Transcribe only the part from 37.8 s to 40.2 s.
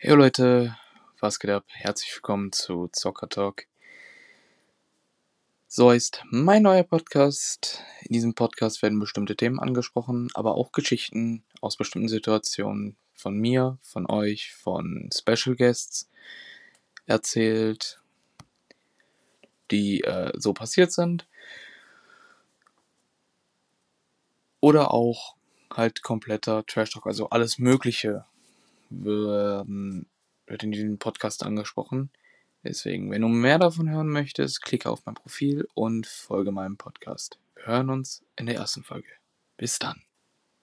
uns in der ersten Folge. Bis dann.